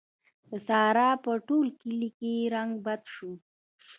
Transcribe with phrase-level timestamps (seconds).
[0.49, 3.31] د سارا په ټول کلي کې رنګ بد شو.